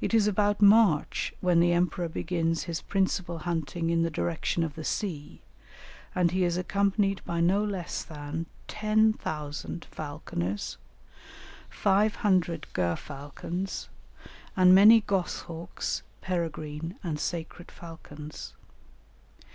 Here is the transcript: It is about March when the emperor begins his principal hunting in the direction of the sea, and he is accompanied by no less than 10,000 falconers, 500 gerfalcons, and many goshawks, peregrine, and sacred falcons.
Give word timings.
It 0.00 0.14
is 0.14 0.26
about 0.26 0.62
March 0.62 1.34
when 1.42 1.60
the 1.60 1.74
emperor 1.74 2.08
begins 2.08 2.62
his 2.62 2.80
principal 2.80 3.40
hunting 3.40 3.90
in 3.90 4.00
the 4.00 4.10
direction 4.10 4.64
of 4.64 4.74
the 4.74 4.84
sea, 4.84 5.42
and 6.14 6.30
he 6.30 6.44
is 6.44 6.56
accompanied 6.56 7.22
by 7.26 7.42
no 7.42 7.62
less 7.62 8.02
than 8.02 8.46
10,000 8.68 9.84
falconers, 9.90 10.78
500 11.68 12.68
gerfalcons, 12.72 13.90
and 14.56 14.74
many 14.74 15.02
goshawks, 15.02 16.02
peregrine, 16.22 16.98
and 17.04 17.20
sacred 17.20 17.70
falcons. 17.70 18.54